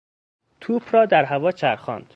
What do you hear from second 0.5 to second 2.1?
توپ را هوا چرخاند.